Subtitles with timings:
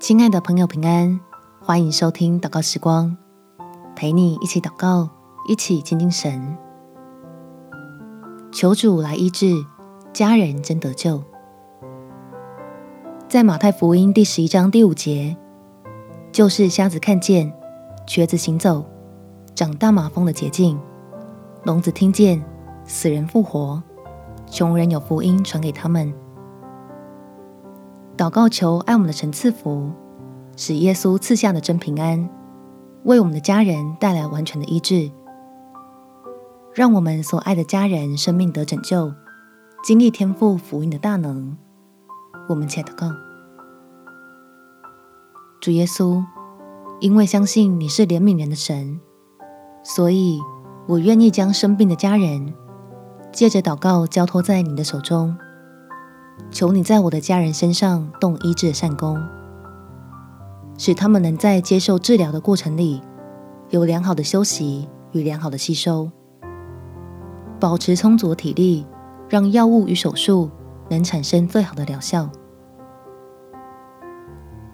[0.00, 1.20] 亲爱的朋友，平安！
[1.60, 3.14] 欢迎收听祷告时光，
[3.94, 5.10] 陪你一起祷告，
[5.46, 6.56] 一起亲近神，
[8.50, 9.62] 求主来医治，
[10.10, 11.22] 家人真得救。
[13.28, 15.36] 在马太福音第十一章第五节，
[16.32, 17.52] 就是瞎子看见，
[18.06, 18.82] 瘸子行走，
[19.54, 20.80] 长大麻风的洁净，
[21.64, 22.42] 聋子听见，
[22.86, 23.82] 死人复活，
[24.50, 26.10] 穷人有福音传给他们。
[28.20, 29.90] 祷告求爱我们的神赐福，
[30.54, 32.28] 使耶稣赐下的真平安，
[33.04, 35.10] 为我们的家人带来完全的医治，
[36.74, 39.10] 让我们所爱的家人生命得拯救，
[39.82, 41.56] 经历天父福音的大能。
[42.50, 43.10] 我们且祷告：
[45.58, 46.22] 主耶稣，
[47.00, 49.00] 因为相信你是怜悯人的神，
[49.82, 50.38] 所以
[50.86, 52.52] 我愿意将生病的家人
[53.32, 55.34] 借着祷告交托在你的手中。
[56.50, 59.20] 求你在我的家人身上动医治的善功，
[60.76, 63.00] 使他们能在接受治疗的过程里
[63.70, 66.10] 有良好的休息与良好的吸收，
[67.58, 68.86] 保持充足体力，
[69.28, 70.50] 让药物与手术
[70.88, 72.28] 能产生最好的疗效，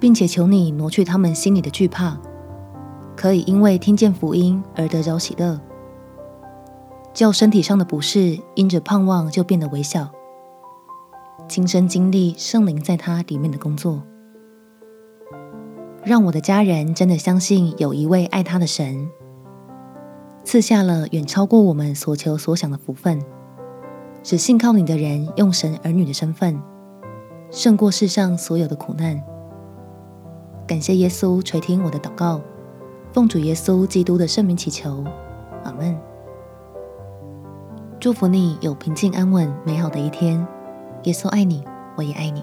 [0.00, 2.16] 并且求你挪去他们心里的惧怕，
[3.14, 5.60] 可以因为听见福音而得着喜乐，
[7.12, 10.08] 叫身体上的不适因着盼望就变得微小。
[11.48, 14.02] 亲身经历圣灵在他里面的工作，
[16.05, 19.08] 让我的家人真的相信有一位爱他的神，
[20.42, 23.22] 赐下了远超过我们所求所想的福分，
[24.25, 26.61] 使信靠你的人用神儿女的身份
[27.50, 29.22] 胜过世上所有的苦难。
[30.66, 32.41] 感谢耶稣垂听我的祷告，
[33.12, 35.05] 奉主耶稣基督的圣名祈求，
[35.62, 35.97] 阿门。
[38.00, 40.47] 祝福你有平静安稳美好的一天。
[41.06, 41.62] 耶稣爱你，
[41.96, 42.42] 我也爱你。